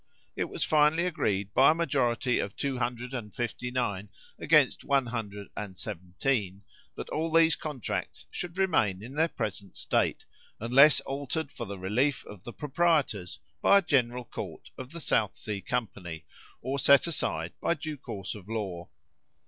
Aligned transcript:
It 0.35 0.45
was 0.49 0.63
finally 0.63 1.05
agreed, 1.05 1.53
by 1.53 1.69
a 1.69 1.75
majority 1.75 2.39
of 2.39 2.55
259 2.55 4.09
against 4.39 4.83
117, 4.83 6.63
that 6.95 7.09
all 7.09 7.31
these 7.31 7.55
contracts 7.55 8.25
should 8.31 8.57
remain 8.57 9.03
in 9.03 9.13
their 9.13 9.27
present 9.27 9.77
state, 9.77 10.25
unless 10.59 11.01
altered 11.01 11.51
for 11.51 11.67
the 11.67 11.77
relief 11.77 12.25
of 12.25 12.43
the 12.45 12.51
proprietors 12.53 13.39
by 13.61 13.77
a 13.77 13.81
general 13.83 14.25
court 14.25 14.71
of 14.75 14.91
the 14.91 14.99
South 14.99 15.35
Sea 15.35 15.61
company, 15.61 16.25
or 16.63 16.79
set 16.79 17.05
aside 17.05 17.53
by 17.61 17.75
due 17.75 17.95
course 17.97 18.33
of 18.33 18.49
law. 18.49 18.89